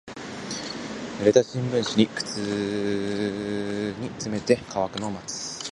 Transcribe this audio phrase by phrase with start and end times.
[1.19, 5.61] 濡れた新聞紙を靴に詰めて乾くのを待つ。